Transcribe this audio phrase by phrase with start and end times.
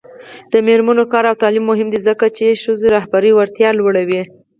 [0.51, 4.21] د میرمنو کار او تعلیم مهم دی ځکه چې ښځو رهبري وړتیا لوړوي.